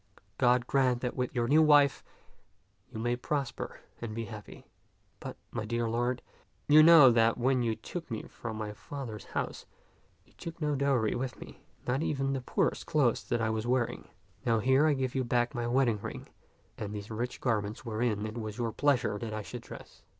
God 0.39 0.65
grant 0.65 1.01
that 1.01 1.15
with 1.15 1.35
your 1.35 1.47
new 1.47 1.61
wife 1.61 2.03
you 2.91 2.97
may 2.99 3.15
prosper 3.15 3.81
and 4.01 4.15
be 4.15 4.25
happy. 4.25 4.65
But, 5.19 5.37
my 5.51 5.63
dear 5.63 5.87
lord, 5.87 6.23
you 6.67 6.81
know 6.81 7.11
that 7.11 7.37
when 7.37 7.61
you 7.61 7.75
took 7.75 8.09
me 8.09 8.23
from 8.23 8.57
my 8.57 8.73
father's 8.73 9.25
house, 9.25 9.67
you 10.25 10.33
took 10.33 10.59
no 10.59 10.73
dowry 10.73 11.13
with 11.13 11.37
me, 11.39 11.61
not 11.85 12.01
even 12.01 12.33
the 12.33 12.41
poor 12.41 12.71
clothes 12.83 13.23
that 13.25 13.41
I 13.41 13.51
was 13.51 13.67
wearing. 13.67 14.07
Now 14.43 14.57
here 14.57 14.87
I 14.87 14.93
give 14.93 15.13
you 15.13 15.23
back 15.23 15.53
my 15.53 15.67
wedding 15.67 16.01
ring 16.01 16.27
and 16.79 16.95
these 16.95 17.11
rich 17.11 17.39
garments 17.39 17.85
wherein 17.85 18.25
it 18.25 18.39
was 18.39 18.57
your 18.57 18.71
pleasure 18.71 19.19
that 19.19 19.35
I 19.35 19.43
should 19.43 19.61
dress. 19.61 20.01